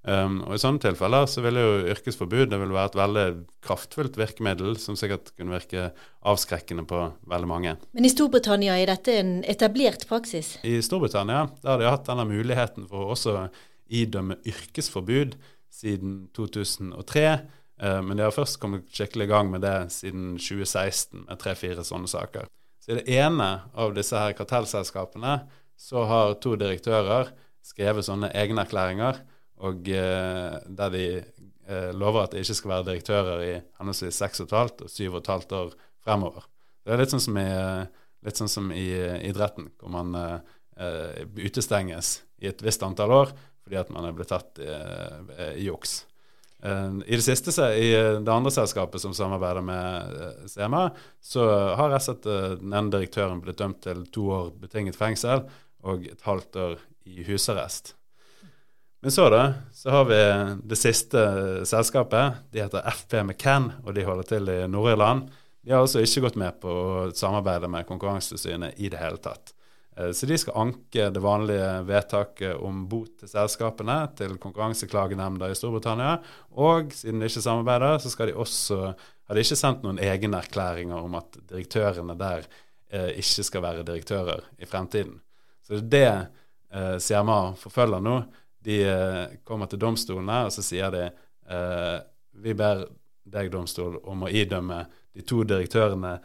Um, 0.00 0.38
og 0.46 0.54
I 0.56 0.60
sånne 0.62 0.80
tilfeller 0.80 1.26
så 1.28 1.42
vil 1.44 1.58
jo 1.60 1.72
yrkesforbud 1.92 2.48
det 2.48 2.56
vil 2.62 2.70
være 2.72 2.88
et 2.88 2.94
veldig 2.96 3.24
kraftfullt 3.66 4.14
virkemiddel 4.16 4.78
som 4.80 4.96
sikkert 4.96 5.28
kunne 5.34 5.52
virke 5.52 5.90
avskrekkende 6.24 6.86
på 6.88 7.02
veldig 7.28 7.50
mange. 7.50 7.74
Men 7.92 8.08
i 8.08 8.12
Storbritannia 8.12 8.78
er 8.80 8.94
dette 8.94 9.18
en 9.20 9.34
etablert 9.44 10.06
praksis? 10.08 10.54
I 10.64 10.78
Storbritannia 10.86 11.50
der 11.60 11.74
har 11.74 11.82
de 11.82 11.90
hatt 11.90 12.08
denne 12.08 12.24
muligheten 12.30 12.88
for 12.88 13.10
å 13.10 13.18
også 13.18 13.34
idømme 13.90 14.38
yrkesforbud 14.46 15.36
siden 15.70 16.28
2003. 16.36 17.24
Eh, 17.82 18.00
men 18.04 18.16
de 18.16 18.26
har 18.26 18.34
først 18.34 18.60
kommet 18.60 18.88
skikkelig 18.92 19.28
i 19.28 19.32
gang 19.32 19.50
med 19.52 19.64
det 19.64 19.76
siden 19.94 20.34
2016, 20.38 21.24
med 21.26 21.40
tre-fire 21.40 21.84
sånne 21.86 22.10
saker. 22.10 22.48
Så 22.80 22.92
i 22.92 23.00
det 23.00 23.18
ene 23.20 23.50
av 23.74 23.94
disse 23.96 24.18
her 24.18 24.36
kartellselskapene 24.36 25.40
så 25.80 26.04
har 26.08 26.36
to 26.44 26.56
direktører 26.60 27.32
skrevet 27.64 28.04
sånne 28.06 28.32
egenerklæringer 28.36 29.20
og 29.64 29.88
eh, 29.92 30.56
der 30.64 30.92
de 30.92 31.04
eh, 31.20 31.90
lover 31.96 32.24
at 32.24 32.34
de 32.34 32.44
ikke 32.44 32.56
skal 32.56 32.74
være 32.74 32.88
direktører 32.90 33.44
i 33.44 33.52
henholdsvis 33.80 34.20
6 34.24 34.46
15 34.46 34.86
og 34.86 34.92
7 34.92 35.18
15 35.20 35.56
år 35.58 35.74
fremover. 36.04 36.48
Det 36.84 36.94
er 36.94 37.02
litt 37.02 37.12
sånn 37.12 37.24
som 37.24 37.36
i 37.40 37.48
sånn 38.32 38.52
som 38.52 38.72
i 38.72 38.88
idretten, 39.28 39.70
hvor 39.80 39.92
man 39.92 40.40
utestenges 41.36 42.22
i 42.40 42.48
et 42.48 42.62
visst 42.64 42.82
antall 42.84 43.12
år 43.12 43.32
fordi 43.64 43.80
at 43.80 43.90
man 43.94 44.08
er 44.08 44.16
blitt 44.16 44.32
tatt 44.32 44.60
i, 44.62 44.68
eh, 44.68 45.52
i 45.60 45.66
juks. 45.68 46.06
Eh, 46.62 46.96
I 47.06 47.18
det 47.18 47.24
siste, 47.24 47.52
i 47.76 47.92
eh, 47.94 48.18
det 48.20 48.32
andre 48.32 48.52
selskapet 48.54 49.02
som 49.02 49.14
samarbeider 49.14 49.64
med 49.64 50.50
CMA, 50.50 50.90
så 51.20 51.46
har 51.78 51.94
jeg 51.94 52.06
sett 52.08 52.28
den 52.60 52.72
ene 52.72 52.92
direktøren 52.92 53.42
blitt 53.44 53.60
dømt 53.60 53.82
til 53.86 54.04
to 54.12 54.28
år 54.36 54.52
betinget 54.60 54.98
fengsel 54.98 55.46
og 55.86 56.04
et 56.08 56.26
halvt 56.26 56.60
år 56.60 56.78
i 57.08 57.24
husarrest. 57.28 57.94
Men 59.00 59.14
så 59.14 59.30
da, 59.32 59.44
så 59.72 59.94
har 59.94 60.08
vi 60.10 60.18
det 60.68 60.76
siste 60.76 61.20
selskapet. 61.64 62.42
De 62.52 62.60
heter 62.60 62.84
FP 62.84 63.22
McCann, 63.22 63.70
og 63.86 63.94
de 63.96 64.04
holder 64.04 64.28
til 64.28 64.50
i 64.52 64.58
Nord-Irland. 64.68 65.30
De 65.64 65.72
har 65.72 65.80
altså 65.80 66.02
ikke 66.04 66.26
gått 66.26 66.36
med 66.40 66.58
på 66.60 66.68
å 66.68 67.06
samarbeide 67.16 67.68
med 67.72 67.88
Konkurransetilsynet 67.88 68.76
i 68.76 68.90
det 68.92 69.00
hele 69.00 69.20
tatt. 69.24 69.54
Eh, 69.96 70.10
Så 70.12 70.26
de 70.26 70.38
skal 70.38 70.56
anke 70.56 71.10
det 71.10 71.22
vanlige 71.22 71.70
vedtaket 71.88 72.56
om 72.56 72.84
bot 72.88 73.18
til 73.20 73.30
selskapene 73.30 73.98
til 74.16 74.36
Konkurranseklagenemnda 74.38 75.50
i 75.50 75.56
Storbritannia. 75.58 76.18
Og 76.52 76.92
siden 76.92 77.20
de 77.20 77.30
ikke 77.30 77.42
samarbeider, 77.42 77.98
så 77.98 78.10
skal 78.10 78.30
de 78.30 78.34
også 78.34 78.94
har 79.30 79.38
de 79.38 79.42
ikke 79.44 79.60
sendt 79.60 79.84
noen 79.86 80.00
egne 80.02 80.40
erklæringer 80.42 81.04
om 81.06 81.12
at 81.14 81.36
direktørene 81.52 82.16
der 82.18 82.48
eh, 82.90 83.12
ikke 83.22 83.44
skal 83.46 83.62
være 83.62 83.84
direktører 83.86 84.40
i 84.58 84.66
fremtiden. 84.66 85.20
Så 85.62 85.78
det 85.78 86.00
er 86.02 86.16
det 86.18 86.30
eh, 86.74 86.96
CMA 86.98 87.52
forfølger 87.60 88.02
nå. 88.02 88.16
De 88.66 88.80
eh, 88.90 89.36
kommer 89.46 89.70
til 89.70 89.78
domstolene, 89.78 90.40
og 90.48 90.50
så 90.50 90.64
sier 90.66 90.90
de 90.90 91.04
eh, 91.06 92.00
vi 92.42 92.56
ber 92.58 92.82
deg, 93.30 93.52
domstol, 93.54 94.00
om 94.02 94.26
å 94.26 94.32
idømme 94.34 94.80
de 95.14 95.22
to 95.22 95.44
direktørene 95.46 96.16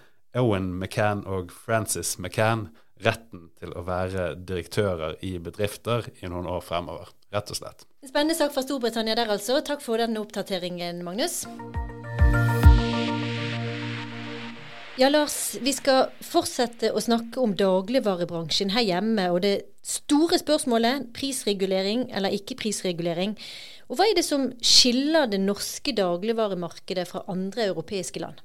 Owen 0.42 0.72
McCann 0.80 1.22
og 1.30 1.54
Francis 1.54 2.18
McCann 2.18 2.72
retten 3.04 3.50
til 3.60 3.74
å 3.76 3.84
være 3.86 4.34
direktører 4.48 5.18
i 5.26 5.36
bedrifter 5.44 6.08
i 6.22 6.30
noen 6.32 6.48
år 6.48 6.64
fremover. 6.64 7.12
Rett 7.36 7.52
og 7.52 7.60
slett. 7.60 7.84
Spennende 8.06 8.38
sak 8.38 8.54
fra 8.56 8.64
Storbritannia 8.64 9.18
der, 9.18 9.32
altså. 9.34 9.60
Takk 9.66 9.84
for 9.84 10.00
den 10.00 10.16
oppdateringen, 10.22 11.04
Magnus. 11.04 11.44
Ja, 14.96 15.10
Lars, 15.12 15.58
vi 15.60 15.74
skal 15.76 16.14
fortsette 16.24 16.94
å 16.96 17.02
snakke 17.04 17.42
om 17.44 17.52
dagligvarebransjen 17.60 18.72
her 18.72 18.86
hjemme. 18.88 19.28
Og 19.36 19.42
det 19.44 19.56
store 19.84 20.40
spørsmålet 20.40 21.10
prisregulering 21.18 22.08
eller 22.16 22.32
ikke 22.38 22.56
prisregulering. 22.62 23.36
Og 23.92 24.00
hva 24.00 24.08
er 24.08 24.16
det 24.16 24.24
som 24.24 24.48
skiller 24.64 25.28
det 25.28 25.42
norske 25.44 25.92
dagligvaremarkedet 25.98 27.10
fra 27.12 27.26
andre 27.28 27.68
europeiske 27.74 28.24
land? 28.24 28.40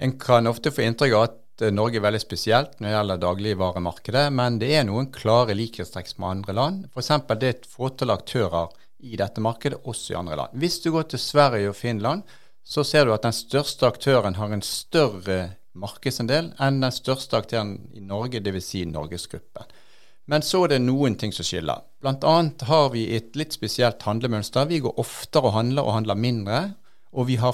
En 0.00 0.16
kan 0.18 0.48
ofte 0.48 0.72
få 0.74 0.88
inntrykk 0.88 1.18
av 1.18 1.26
at 1.28 1.36
Norge 1.70 2.00
er 2.00 2.02
veldig 2.02 2.22
spesielt 2.22 2.78
når 2.80 2.88
det 2.88 2.94
gjelder 2.94 3.20
dagligvaremarkedet, 3.22 4.24
men 4.34 4.56
det 4.58 4.72
er 4.74 4.86
noen 4.88 5.10
klare 5.14 5.54
likhetstrekk 5.54 6.10
med 6.18 6.30
andre 6.30 6.56
land. 6.58 6.86
F.eks. 6.90 7.12
det 7.30 7.48
er 7.48 7.54
et 7.54 7.68
fåtall 7.70 8.10
aktører 8.14 8.72
i 9.04 9.14
dette 9.20 9.42
markedet, 9.44 9.78
også 9.84 10.14
i 10.14 10.18
andre 10.18 10.38
land. 10.40 10.56
Hvis 10.58 10.80
du 10.82 10.90
går 10.94 11.06
til 11.12 11.22
Sverige 11.22 11.70
og 11.70 11.76
Finland, 11.78 12.24
så 12.64 12.82
ser 12.84 13.06
du 13.06 13.12
at 13.14 13.22
den 13.26 13.36
største 13.36 13.86
aktøren 13.86 14.38
har 14.40 14.50
en 14.50 14.64
større 14.64 15.38
markedsandel 15.78 16.52
enn 16.62 16.80
den 16.82 16.94
største 16.94 17.38
aktøren 17.38 17.76
i 17.94 18.02
Norge, 18.02 18.40
dvs. 18.42 18.70
Si 18.72 18.84
Norgesgruppen. 18.88 19.70
Men 20.32 20.42
så 20.42 20.62
er 20.64 20.74
det 20.74 20.80
noen 20.80 21.18
ting 21.20 21.34
som 21.36 21.44
skiller. 21.44 21.82
Blant 22.00 22.24
annet 22.24 22.64
har 22.66 22.88
vi 22.94 23.04
et 23.12 23.36
litt 23.36 23.52
spesielt 23.52 24.02
handlemønster. 24.08 24.70
Vi 24.70 24.80
går 24.82 24.96
oftere 25.00 25.50
og 25.50 25.58
handler 25.58 25.84
og 25.84 25.98
handler 25.98 26.16
mindre, 26.16 26.60
og 27.12 27.28
vi 27.28 27.36
har 27.42 27.52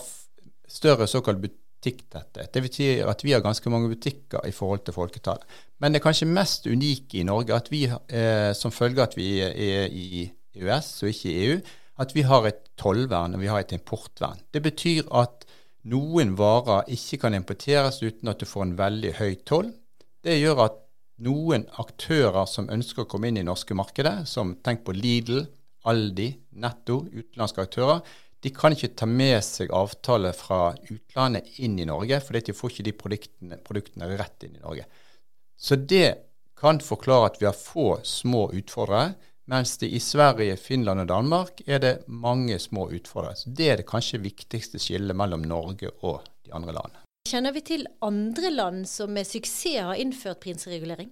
større 0.70 1.08
såkalt 1.10 1.42
butikktetthet. 1.80 2.52
Det 2.52 2.62
betyr 2.62 3.08
at 3.08 3.24
vi 3.24 3.32
har 3.32 3.40
ganske 3.40 3.70
mange 3.70 3.88
butikker 3.88 4.46
i 4.46 4.52
forhold 4.52 4.84
til 4.84 4.94
folketallet. 4.94 5.44
Men 5.80 5.92
det 5.92 6.02
kanskje 6.02 6.28
mest 6.28 6.66
unike 6.66 7.20
i 7.20 7.24
Norge 7.24 7.54
at 7.54 7.70
vi, 7.70 7.84
eh, 7.86 8.52
som 8.52 8.70
følge 8.70 9.00
av 9.00 9.08
at 9.08 9.16
vi 9.16 9.40
er 9.40 9.88
i 9.88 10.30
EØS 10.54 11.02
og 11.02 11.08
ikke 11.08 11.30
i 11.30 11.46
EU, 11.46 11.60
at 12.00 12.14
vi 12.14 12.22
har 12.22 12.46
et 12.46 12.60
tollvern 12.76 13.34
og 13.34 13.40
vi 13.40 13.46
har 13.46 13.60
et 13.60 13.72
importvern. 13.72 14.40
Det 14.52 14.62
betyr 14.62 15.08
at 15.12 15.46
noen 15.84 16.36
varer 16.36 16.88
ikke 16.88 17.18
kan 17.18 17.34
importeres 17.34 18.02
uten 18.02 18.28
at 18.28 18.40
du 18.40 18.46
får 18.46 18.62
en 18.62 18.78
veldig 18.78 19.14
høy 19.16 19.34
toll. 19.44 19.72
Det 20.22 20.36
gjør 20.40 20.66
at 20.66 20.78
noen 21.20 21.66
aktører 21.80 22.46
som 22.46 22.68
ønsker 22.72 23.04
å 23.04 23.08
komme 23.08 23.28
inn 23.28 23.40
i 23.40 23.44
norske 23.44 23.74
markedet, 23.74 24.28
som 24.28 24.56
tenk 24.64 24.84
på 24.84 24.92
Lidl, 24.92 25.46
Aldi, 25.88 26.28
Netto, 26.60 27.06
utenlandske 27.08 27.64
aktører, 27.64 28.00
de 28.40 28.50
kan 28.56 28.72
ikke 28.72 28.94
ta 28.96 29.06
med 29.08 29.38
seg 29.44 29.72
avtale 29.76 30.32
fra 30.36 30.72
utlandet 30.88 31.60
inn 31.60 31.78
i 31.80 31.88
Norge, 31.88 32.20
fordi 32.24 32.46
de 32.48 32.56
får 32.56 32.72
ikke 32.72 32.86
de 32.88 32.96
produktene, 32.96 33.58
produktene 33.64 34.08
rett 34.16 34.46
inn 34.46 34.56
i 34.56 34.62
Norge. 34.62 34.86
Så 35.60 35.76
det 35.76 36.14
kan 36.60 36.80
forklare 36.80 37.30
at 37.30 37.40
vi 37.40 37.48
har 37.48 37.56
få 37.56 37.98
små 38.04 38.46
utfordrere, 38.56 39.12
mens 39.50 39.74
det 39.82 39.90
i 39.90 40.00
Sverige, 40.00 40.56
Finland 40.60 41.02
og 41.04 41.10
Danmark 41.10 41.60
er 41.66 41.80
det 41.82 41.94
mange 42.06 42.58
små 42.62 42.86
utfordrere. 42.94 43.36
Så 43.36 43.52
det 43.56 43.68
er 43.68 43.80
det 43.80 43.88
kanskje 43.88 44.22
viktigste 44.22 44.80
skillet 44.80 45.16
mellom 45.16 45.44
Norge 45.44 45.92
og 46.00 46.22
de 46.46 46.54
andre 46.56 46.76
landene. 46.76 47.04
Kjenner 47.28 47.52
vi 47.52 47.62
til 47.66 47.84
andre 48.00 48.52
land 48.54 48.86
som 48.88 49.12
med 49.12 49.28
suksess 49.28 49.82
har 49.84 49.98
innført 50.00 50.40
prisregulering? 50.40 51.10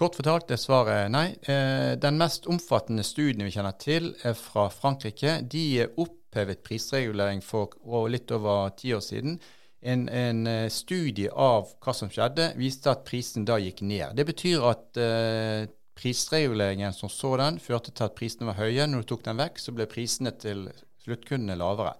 Kort 0.00 0.16
fortalt 0.16 0.48
er 0.48 0.56
svaret 0.56 1.10
nei. 1.12 1.34
Eh, 1.44 1.92
Den 2.00 2.16
mest 2.16 2.46
omfattende 2.48 3.04
studien 3.04 3.44
vi 3.44 3.52
kjenner 3.52 3.74
til, 3.76 4.14
er 4.24 4.32
fra 4.32 4.70
Frankrike. 4.72 5.42
De 5.44 5.84
opphevet 6.00 6.62
prisregulering 6.64 7.42
for 7.44 7.76
litt 8.08 8.32
over 8.32 8.72
ti 8.80 8.94
år 8.96 9.04
siden. 9.04 9.36
En, 9.82 10.06
en 10.08 10.46
eh, 10.48 10.70
studie 10.72 11.28
av 11.28 11.74
hva 11.84 11.92
som 11.92 12.08
skjedde, 12.08 12.54
viste 12.56 12.88
at 12.88 13.04
prisen 13.04 13.44
da 13.44 13.58
gikk 13.60 13.82
ned. 13.84 14.16
Det 14.16 14.24
betyr 14.24 14.64
at 14.70 15.00
eh, 15.04 15.68
prisreguleringen 16.00 16.96
som 16.96 17.12
sådan 17.12 17.60
førte 17.60 17.92
til 17.92 18.08
at 18.08 18.16
prisene 18.16 18.48
var 18.48 18.62
høye. 18.62 18.86
Når 18.88 19.04
du 19.04 19.10
tok 19.12 19.26
den 19.28 19.42
vekk, 19.42 19.60
så 19.60 19.74
ble 19.76 19.84
prisene 19.90 20.32
til 20.40 20.70
sluttkundene 21.04 21.60
lavere. 21.60 21.92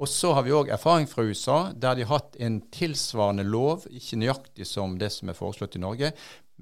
Og 0.00 0.08
så 0.08 0.32
har 0.32 0.42
vi 0.46 0.54
òg 0.56 0.72
erfaring 0.72 1.04
fra 1.06 1.22
USA, 1.28 1.58
der 1.76 1.94
de 1.94 2.06
har 2.08 2.22
hatt 2.22 2.40
en 2.42 2.56
tilsvarende 2.72 3.44
lov, 3.46 3.84
ikke 3.92 4.18
nøyaktig 4.18 4.64
som 4.66 4.96
det 4.98 5.12
som 5.14 5.28
er 5.30 5.36
foreslått 5.36 5.76
i 5.76 5.82
Norge, 5.84 6.10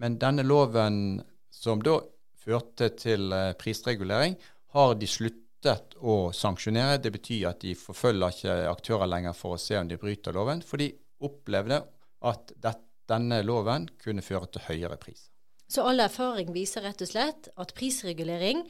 men 0.00 0.19
denne 0.21 0.45
loven 0.47 1.21
som 1.52 1.83
da 1.85 1.99
førte 2.40 2.90
til 2.99 3.33
eh, 3.37 3.52
prisregulering, 3.61 4.37
har 4.75 4.95
de 4.97 5.09
sluttet 5.11 5.97
å 6.00 6.30
sanksjonere. 6.35 7.00
Det 7.02 7.12
betyr 7.12 7.50
at 7.50 7.61
de 7.64 7.75
forfølger 7.76 8.37
ikke 8.37 8.59
aktører 8.71 9.11
lenger 9.11 9.37
for 9.37 9.57
å 9.57 9.61
se 9.61 9.76
om 9.78 9.90
de 9.90 9.99
bryter 10.00 10.37
loven, 10.37 10.62
for 10.64 10.80
de 10.80 10.88
opplevde 11.26 11.83
at 12.30 12.54
det, 12.57 12.76
denne 13.11 13.42
loven 13.42 13.88
kunne 14.00 14.25
føre 14.25 14.49
til 14.54 14.69
høyere 14.69 14.97
pris. 15.00 15.26
Så 15.71 15.85
all 15.87 16.02
erfaring 16.02 16.50
viser 16.54 16.85
rett 16.87 17.02
og 17.02 17.11
slett 17.11 17.50
at 17.61 17.75
prisregulering 17.76 18.62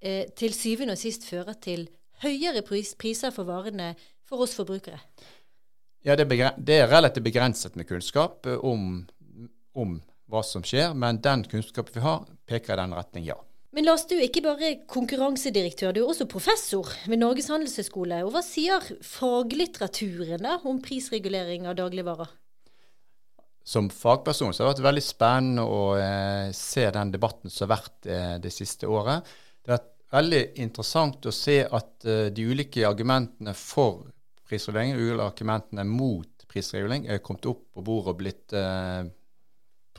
eh, 0.00 0.28
til 0.36 0.54
syvende 0.56 0.96
og 0.96 1.00
sist 1.00 1.26
fører 1.28 1.56
til 1.60 1.88
høyere 2.22 2.62
pris, 2.64 2.94
priser 3.00 3.32
for 3.34 3.48
varene 3.48 3.94
for 4.28 4.44
oss 4.44 4.54
forbrukere. 4.56 5.00
Ja, 6.04 6.16
det 6.16 6.28
er, 6.32 6.54
det 6.56 6.78
er 6.80 6.88
relativt 6.88 7.26
begrenset 7.26 7.76
med 7.76 7.88
kunnskap 7.88 8.46
eh, 8.48 8.60
om, 8.60 9.02
om 9.76 9.98
hva 10.30 10.42
som 10.46 10.64
skjer, 10.66 10.94
men 10.96 11.20
den 11.22 11.44
kunnskapen 11.50 11.96
vi 11.96 12.04
har, 12.04 12.26
peker 12.48 12.74
i 12.74 12.82
den 12.82 12.96
retning, 12.96 13.26
ja. 13.28 13.38
Men 13.70 13.86
Lars, 13.86 14.02
du 14.10 14.16
er 14.16 14.26
ikke 14.26 14.42
bare 14.42 14.72
konkurransedirektør, 14.90 15.92
du 15.94 16.00
er 16.02 16.08
også 16.10 16.26
professor 16.30 16.88
ved 17.06 17.20
Norges 17.20 17.46
handelshøyskole. 17.52 18.18
Og 18.26 18.32
hva 18.34 18.42
sier 18.42 18.82
faglitteraturen 19.06 20.42
da 20.42 20.56
om 20.66 20.80
prisregulering 20.82 21.68
av 21.70 21.76
dagligvarer? 21.78 22.32
Som 23.62 23.86
fagperson 23.94 24.56
så 24.56 24.64
har 24.64 24.72
det 24.72 24.80
vært 24.80 24.88
veldig 24.88 25.04
spennende 25.06 25.68
å 25.70 25.84
eh, 26.00 26.48
se 26.56 26.88
den 26.90 27.12
debatten 27.14 27.52
som 27.52 27.68
har 27.68 27.76
vært 27.76 28.10
eh, 28.10 28.34
det 28.42 28.50
siste 28.50 28.90
året. 28.90 29.28
Det 29.62 29.70
har 29.70 29.78
vært 29.78 29.94
veldig 30.16 30.42
interessant 30.64 31.30
å 31.30 31.34
se 31.34 31.60
at 31.62 32.08
eh, 32.10 32.26
de 32.34 32.48
ulike 32.50 32.82
argumentene 32.88 33.54
for 33.54 34.08
prisregulering, 34.50 34.96
de 34.96 35.12
ulike 35.12 35.28
argumentene 35.28 35.86
mot 35.86 36.46
prisregulering, 36.50 37.06
er 37.06 37.22
kommet 37.22 37.46
opp 37.46 37.68
på 37.70 37.86
bordet 37.86 38.16
og 38.16 38.18
blitt 38.24 38.58
eh, 38.58 39.04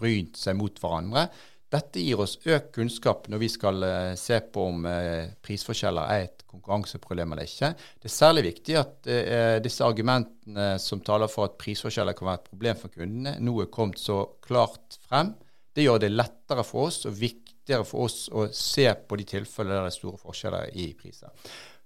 brynt 0.02 0.40
seg 0.42 0.58
mot 0.60 0.82
hverandre. 0.82 1.30
Dette 1.72 2.02
gir 2.04 2.20
oss 2.20 2.36
økt 2.44 2.74
kunnskap 2.76 3.30
når 3.32 3.40
vi 3.46 3.48
skal 3.52 3.86
eh, 3.88 4.14
se 4.20 4.42
på 4.52 4.66
om 4.74 4.84
eh, 4.90 5.32
prisforskjeller 5.44 6.10
er 6.12 6.26
et 6.26 6.44
konkurranseproblem 6.52 7.32
eller 7.32 7.48
ikke. 7.48 7.70
Det 7.96 8.10
er 8.10 8.14
særlig 8.14 8.44
viktig 8.50 8.76
at 8.82 9.08
eh, 9.08 9.56
disse 9.64 9.86
argumentene 9.88 10.74
som 10.84 11.00
taler 11.06 11.32
for 11.32 11.48
at 11.48 11.56
prisforskjeller 11.62 12.18
kan 12.18 12.28
være 12.28 12.42
et 12.42 12.50
problem 12.50 12.82
for 12.82 12.98
kundene, 12.98 13.38
nå 13.40 13.56
er 13.64 13.72
kommet 13.72 14.04
så 14.04 14.20
klart 14.44 15.00
frem. 15.08 15.32
Det 15.72 15.86
gjør 15.86 16.04
det 16.04 16.12
lettere 16.12 16.68
for 16.68 16.90
oss 16.90 17.06
og 17.08 17.16
viktigere 17.16 17.88
for 17.88 18.10
oss 18.10 18.26
å 18.36 18.50
se 18.52 18.90
på 18.92 19.22
de 19.22 19.30
tilfellene 19.32 19.78
der 19.78 19.88
det 19.88 19.94
er 19.94 20.00
store 20.02 20.20
forskjeller 20.20 20.76
i 20.76 20.90
priser. 21.00 21.32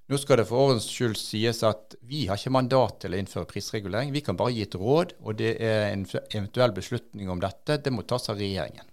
Nå 0.06 0.20
skal 0.22 0.38
det 0.38 0.46
for 0.46 0.68
ordens 0.68 0.86
skyld 0.86 1.16
sies 1.18 1.64
at 1.66 1.96
vi 2.06 2.28
har 2.30 2.38
ikke 2.38 2.54
mandat 2.54 3.00
til 3.02 3.16
å 3.16 3.18
innføre 3.18 3.50
prisregulering. 3.50 4.12
Vi 4.14 4.22
kan 4.26 4.38
bare 4.38 4.54
gi 4.54 4.66
et 4.68 4.78
råd, 4.78 5.16
og 5.26 5.40
det 5.40 5.56
er 5.58 5.88
en 5.90 6.04
eventuell 6.06 6.76
beslutning 6.76 7.32
om 7.34 7.42
dette. 7.42 7.80
Det 7.82 7.94
må 7.94 8.06
tas 8.06 8.30
av 8.30 8.38
regjeringen. 8.38 8.86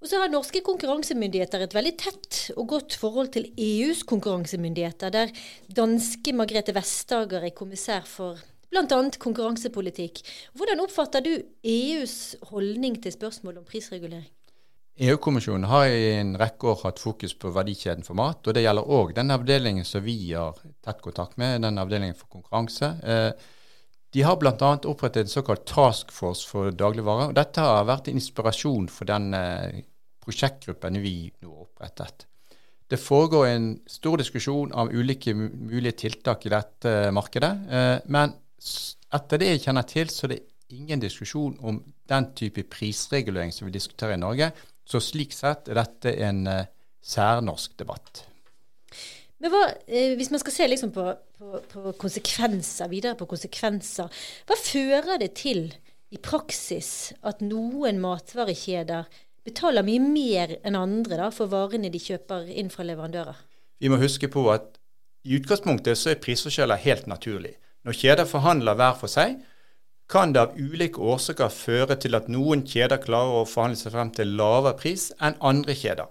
Og 0.00 0.08
så 0.08 0.18
har 0.18 0.32
norske 0.32 0.62
konkurransemyndigheter 0.64 1.62
et 1.62 1.76
veldig 1.76 1.92
tett 2.00 2.40
og 2.56 2.70
godt 2.72 2.96
forhold 2.98 3.30
til 3.36 3.50
EUs 3.52 4.00
konkurransemyndigheter, 4.08 5.12
der 5.12 5.30
danske 5.76 6.34
Margrethe 6.34 6.74
Vestager 6.74 7.44
er 7.44 7.54
kommissær 7.54 8.08
for 8.08 8.40
bl.a. 8.72 9.00
konkurransepolitikk. 9.22 10.24
Hvordan 10.56 10.82
oppfatter 10.82 11.22
du 11.22 11.34
EUs 11.62 12.34
holdning 12.50 12.98
til 13.04 13.14
spørsmål 13.14 13.60
om 13.60 13.68
prisregulering? 13.68 14.30
EU-kommisjonen 15.00 15.64
har 15.64 15.86
i 15.88 16.08
en 16.18 16.34
rekke 16.36 16.66
år 16.68 16.82
hatt 16.82 16.98
fokus 17.00 17.32
på 17.40 17.48
verdikjeden 17.54 18.04
for 18.04 18.18
mat, 18.18 18.42
og 18.44 18.52
det 18.52 18.66
gjelder 18.66 18.90
òg 18.92 19.14
den 19.16 19.32
avdelingen 19.32 19.86
som 19.88 20.04
vi 20.04 20.34
har 20.34 20.58
tett 20.84 21.00
kontakt 21.00 21.38
med, 21.40 21.62
den 21.64 21.80
avdelingen 21.80 22.18
for 22.18 22.28
konkurranse. 22.28 22.90
Eh, 23.00 23.30
de 24.12 24.24
har 24.26 24.36
bl.a. 24.36 24.52
opprettet 24.90 25.24
en 25.24 25.32
såkalt 25.32 25.64
task 25.70 26.12
force 26.12 26.44
for 26.44 26.74
dagligvarer. 26.74 27.30
og 27.30 27.38
Dette 27.38 27.64
har 27.64 27.88
vært 27.88 28.10
en 28.10 28.20
inspirasjon 28.20 28.90
for 28.92 29.08
den 29.08 29.32
eh, 29.38 29.80
prosjektgruppen 30.20 31.00
vi 31.00 31.14
nå 31.40 31.48
har 31.48 31.64
opprettet. 31.64 32.26
Det 32.90 32.98
foregår 33.00 33.46
en 33.46 33.70
stor 33.88 34.20
diskusjon 34.20 34.74
av 34.76 34.92
ulike 34.92 35.32
mulige 35.32 35.96
tiltak 36.04 36.44
i 36.44 36.52
dette 36.52 36.94
markedet. 37.14 37.54
Eh, 37.70 37.96
men 38.12 38.36
etter 39.16 39.40
det 39.40 39.54
jeg 39.54 39.64
kjenner 39.64 39.88
til, 39.88 40.12
så 40.12 40.26
er 40.26 40.34
det 40.34 40.42
ingen 40.76 41.00
diskusjon 41.00 41.56
om 41.64 41.80
den 42.10 42.28
type 42.36 42.66
prisregulering 42.68 43.54
som 43.54 43.68
vi 43.68 43.78
diskuterer 43.78 44.18
i 44.18 44.20
Norge. 44.20 44.50
Så 44.88 45.00
slik 45.04 45.34
sett 45.36 45.70
er 45.70 45.78
dette 45.78 46.14
en 46.26 46.44
uh, 46.48 46.66
særnorsk 47.04 47.76
debatt. 47.80 48.24
Men 49.40 49.52
hva, 49.54 49.62
eh, 49.88 50.16
Hvis 50.18 50.30
man 50.30 50.42
skal 50.42 50.52
se 50.52 50.68
liksom 50.68 50.92
på, 50.92 51.06
på, 51.38 51.60
på, 51.72 51.92
konsekvenser, 52.00 52.90
videre 52.92 53.16
på 53.16 53.28
konsekvenser, 53.30 54.10
hva 54.48 54.58
fører 54.58 55.16
det 55.22 55.32
til 55.40 55.70
i 56.10 56.18
praksis 56.20 57.12
at 57.24 57.40
noen 57.40 58.00
matvarekjeder 58.02 59.08
betaler 59.46 59.86
mye 59.86 60.02
mer 60.02 60.56
enn 60.66 60.76
andre 60.76 61.22
da, 61.22 61.30
for 61.32 61.48
varene 61.48 61.88
de 61.92 62.02
kjøper 62.02 62.50
inn 62.52 62.68
fra 62.72 62.84
leverandører? 62.84 63.38
Vi 63.80 63.88
må 63.88 63.96
huske 64.00 64.28
på 64.28 64.44
at 64.52 64.76
i 65.24 65.36
utgangspunktet 65.38 65.98
så 65.98 66.12
er 66.12 66.20
prisforskjeller 66.20 66.80
helt 66.80 67.08
naturlig. 67.08 67.54
Når 67.84 67.96
kjeder 67.96 68.28
forhandler 68.28 68.76
hver 68.76 68.96
for 69.00 69.12
seg, 69.12 69.38
kan 70.10 70.32
det 70.34 70.40
av 70.42 70.56
ulike 70.58 70.98
årsaker 70.98 71.52
føre 71.54 71.94
til 72.02 72.18
at 72.18 72.26
noen 72.32 72.64
kjeder 72.66 72.98
klarer 73.02 73.40
å 73.40 73.48
forhandle 73.48 73.78
seg 73.78 73.94
frem 73.94 74.10
til 74.14 74.32
lavere 74.38 74.74
pris 74.78 75.10
enn 75.22 75.36
andre 75.46 75.76
kjeder. 75.78 76.08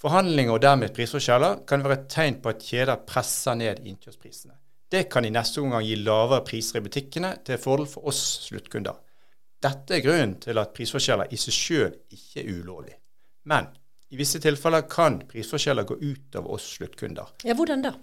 Forhandlinger 0.00 0.56
og 0.56 0.62
dermed 0.64 0.92
prisforskjeller 0.96 1.62
kan 1.68 1.84
være 1.84 1.96
et 1.98 2.10
tegn 2.12 2.40
på 2.40 2.52
at 2.52 2.64
kjeder 2.64 3.00
presser 3.08 3.56
ned 3.56 3.80
innkjøpsprisene. 3.84 4.56
Det 4.90 5.06
kan 5.12 5.24
i 5.24 5.32
neste 5.32 5.60
omgang 5.62 5.84
gi 5.86 5.96
lavere 6.00 6.44
priser 6.44 6.80
i 6.80 6.84
butikkene 6.84 7.34
til 7.46 7.60
fordel 7.62 7.88
for 7.88 8.10
oss 8.10 8.20
sluttkunder. 8.48 8.96
Dette 9.60 9.96
er 9.96 10.04
grunnen 10.04 10.36
til 10.40 10.60
at 10.60 10.72
prisforskjeller 10.76 11.32
i 11.32 11.40
seg 11.40 11.56
sjøl 11.56 11.96
ikke 12.16 12.42
er 12.42 12.52
ulovlig. 12.58 12.96
Men 13.48 13.68
i 14.10 14.18
visse 14.20 14.40
tilfeller 14.42 14.88
kan 14.90 15.20
prisforskjeller 15.30 15.88
gå 15.88 15.96
ut 16.00 16.40
av 16.40 16.48
oss 16.50 16.72
sluttkunder. 16.76 17.36
Ja, 17.46 17.56
Hvordan 17.56 17.84
da? 17.84 17.94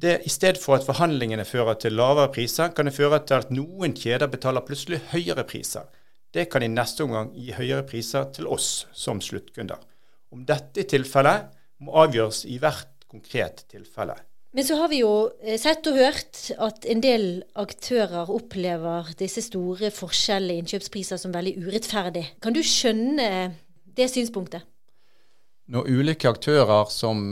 Det, 0.00 0.20
I 0.24 0.32
stedet 0.32 0.60
for 0.62 0.78
at 0.78 0.86
forhandlingene 0.86 1.44
fører 1.44 1.76
til 1.80 1.96
lavere 1.98 2.30
priser, 2.32 2.72
kan 2.72 2.88
det 2.88 2.96
føre 2.96 3.20
til 3.26 3.42
at 3.42 3.50
noen 3.52 3.92
kjeder 3.96 4.30
betaler 4.32 4.64
plutselig 4.64 5.02
høyere 5.12 5.44
priser. 5.48 5.88
Det 6.32 6.46
kan 6.50 6.62
i 6.64 6.70
neste 6.70 7.04
omgang 7.04 7.32
gi 7.34 7.52
høyere 7.56 7.84
priser 7.88 8.30
til 8.34 8.48
oss 8.48 8.86
som 8.96 9.20
sluttkunder. 9.20 9.80
Om 10.30 10.46
dette 10.48 10.86
tilfellet, 10.88 11.50
må 11.80 11.94
avgjøres 11.96 12.44
i 12.44 12.58
hvert 12.60 13.06
konkret 13.08 13.64
tilfelle. 13.72 14.14
Men 14.52 14.66
så 14.66 14.76
har 14.80 14.90
vi 14.90 14.98
jo 15.00 15.30
eh, 15.40 15.56
sett 15.60 15.86
og 15.86 15.96
hørt 15.96 16.40
at 16.58 16.86
en 16.90 17.00
del 17.00 17.26
aktører 17.58 18.30
opplever 18.34 19.12
disse 19.18 19.44
store 19.46 19.92
forskjellene 19.94 20.58
i 20.58 20.62
innkjøpspriser 20.64 21.20
som 21.22 21.32
veldig 21.34 21.54
urettferdig. 21.62 22.24
Kan 22.42 22.56
du 22.56 22.60
skjønne 22.66 23.28
det 23.96 24.10
synspunktet? 24.10 24.66
Når 25.70 25.86
ulike 25.86 26.28
aktører 26.28 26.90
som 26.90 27.22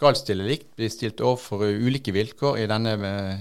skal 0.00 0.16
stille 0.16 0.46
likt, 0.48 0.70
blir 0.78 0.88
stilt 0.88 1.20
overfor 1.20 1.66
ulike 1.68 2.12
vilkår, 2.16 2.62
i 2.62 2.68
denne, 2.70 2.94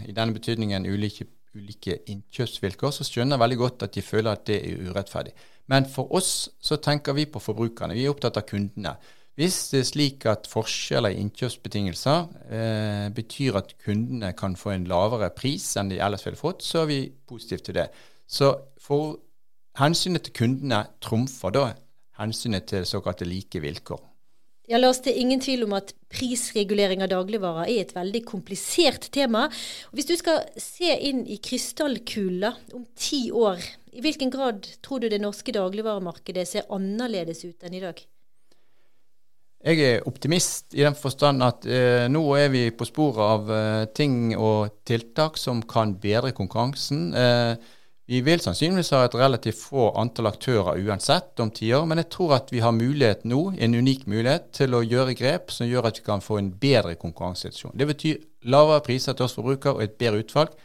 i 0.04 0.16
denne 0.16 0.36
betydningen 0.36 0.88
ulike, 0.92 1.30
ulike, 1.56 2.02
innkjøpsvilkår, 2.12 2.92
så 2.92 3.06
skjønner 3.08 3.38
jeg 3.38 3.44
veldig 3.46 3.60
godt 3.62 3.86
at 3.88 3.96
de 3.96 4.04
føler 4.04 4.34
at 4.34 4.44
det 4.50 4.58
er 4.68 4.90
urettferdig. 4.90 5.32
Men 5.72 5.88
for 5.88 6.12
oss 6.18 6.50
så 6.60 6.80
tenker 6.84 7.16
vi 7.16 7.30
på 7.32 7.40
forbrukerne. 7.40 7.96
Vi 7.96 8.04
er 8.04 8.12
opptatt 8.12 8.42
av 8.42 8.48
kundene. 8.50 8.98
Hvis 9.40 9.70
det 9.72 9.80
er 9.80 9.88
slik 9.88 10.28
at 10.28 10.50
forskjeller 10.52 11.16
i 11.16 11.22
innkjøpsbetingelser 11.24 12.26
eh, 12.52 13.08
betyr 13.16 13.62
at 13.62 13.72
kundene 13.86 14.34
kan 14.36 14.58
få 14.60 14.74
en 14.74 14.90
lavere 14.90 15.32
pris 15.32 15.70
enn 15.80 15.94
de 15.94 16.02
ellers 16.04 16.28
ville 16.28 16.42
fått, 16.42 16.66
så 16.66 16.84
er 16.84 16.92
vi 16.92 17.00
positive 17.30 17.64
til 17.64 17.80
det. 17.80 17.88
Så 18.28 18.52
for 18.84 19.16
hensynet 19.80 20.28
til 20.28 20.36
kundene 20.42 20.84
trumfer 21.00 21.56
da 21.56 21.66
hensynet 22.20 22.68
til 22.74 22.90
såkalte 22.90 23.30
like 23.30 23.64
vilkår. 23.64 24.09
Ja, 24.70 24.78
Lars, 24.78 25.00
det 25.02 25.16
er 25.16 25.24
ingen 25.24 25.40
tvil 25.42 25.64
om 25.66 25.72
at 25.74 25.96
prisregulering 26.14 27.02
av 27.02 27.10
dagligvarer 27.10 27.72
er 27.72 27.80
et 27.82 27.96
veldig 27.96 28.20
komplisert 28.30 29.08
tema. 29.16 29.48
Hvis 29.98 30.06
du 30.06 30.14
skal 30.20 30.44
se 30.62 30.94
inn 31.10 31.24
i 31.26 31.40
krystallkula 31.42 32.52
om 32.78 32.84
ti 32.94 33.32
år, 33.34 33.64
i 33.98 34.04
hvilken 34.06 34.30
grad 34.30 34.68
tror 34.86 35.02
du 35.02 35.08
det 35.10 35.24
norske 35.24 35.56
dagligvaremarkedet 35.56 36.46
ser 36.46 36.70
annerledes 36.70 37.42
ut 37.48 37.66
enn 37.66 37.80
i 37.80 37.82
dag? 37.82 38.04
Jeg 39.66 39.82
er 39.88 40.06
optimist 40.08 40.78
i 40.78 40.86
den 40.86 40.96
forstand 40.96 41.44
at 41.44 41.66
eh, 41.66 42.06
nå 42.08 42.22
er 42.38 42.54
vi 42.54 42.68
på 42.70 42.86
sporet 42.88 43.26
av 43.26 43.50
eh, 43.52 43.88
ting 43.90 44.36
og 44.38 44.84
tiltak 44.88 45.42
som 45.42 45.66
kan 45.66 45.98
bedre 46.00 46.30
konkurransen. 46.38 47.10
Eh, 47.18 47.58
vi 48.10 48.24
vil 48.26 48.42
sannsynligvis 48.42 48.90
ha 48.96 49.04
et 49.06 49.14
relativt 49.14 49.60
få 49.62 49.92
antall 50.02 50.32
aktører 50.32 50.80
uansett 50.82 51.38
om 51.44 51.52
tiår, 51.54 51.84
men 51.86 52.02
jeg 52.02 52.10
tror 52.16 52.34
at 52.40 52.48
vi 52.50 52.64
har 52.64 52.74
mulighet 52.74 53.22
nå, 53.30 53.42
en 53.54 53.76
unik 53.78 54.08
mulighet 54.10 54.48
til 54.58 54.74
å 54.74 54.82
gjøre 54.82 55.14
grep 55.20 55.54
som 55.54 55.70
gjør 55.70 55.92
at 55.92 56.00
vi 56.02 56.08
kan 56.08 56.24
få 56.26 56.40
en 56.40 56.50
bedre 56.50 56.96
konkurransesituasjon. 56.98 57.78
Det 57.78 57.90
betyr 57.92 58.24
lavere 58.50 58.82
priser 58.88 59.14
til 59.14 59.28
oss 59.28 59.38
forbrukere 59.38 59.78
og 59.78 59.86
et 59.86 59.94
bedre 60.02 60.24
utvalg. 60.24 60.58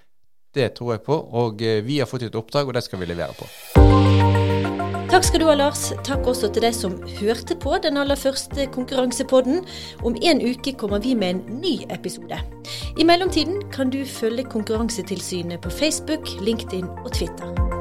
Det 0.57 0.70
tror 0.78 0.94
jeg 0.94 1.04
på, 1.04 1.18
og 1.44 1.61
eh, 1.61 1.83
vi 1.85 2.00
har 2.00 2.09
fått 2.09 2.24
et 2.30 2.40
oppdrag, 2.40 2.70
og 2.70 2.78
det 2.78 2.87
skal 2.87 3.04
vi 3.04 3.12
levere 3.12 3.37
på. 3.37 4.34
Takk 5.14 5.29
skal 5.29 5.40
du 5.40 5.46
ha, 5.46 5.53
Lars. 5.55 5.92
Takk 6.03 6.27
også 6.27 6.48
til 6.50 6.64
deg 6.64 6.74
som 6.74 6.96
hørte 7.20 7.55
på 7.62 7.77
den 7.85 8.00
aller 8.03 8.18
første 8.18 8.64
konkurransepodden. 8.74 9.61
Om 10.03 10.16
en 10.18 10.42
uke 10.42 10.72
kommer 10.74 10.98
vi 11.05 11.12
med 11.14 11.37
en 11.37 11.61
ny 11.61 11.77
episode. 11.94 12.40
I 12.98 13.07
mellomtiden 13.07 13.62
kan 13.70 13.94
du 13.94 14.00
følge 14.03 14.42
Konkurransetilsynet 14.50 15.62
på 15.62 15.70
Facebook, 15.70 16.27
LinkedIn 16.42 16.90
og 17.05 17.12
Twitter. 17.12 17.73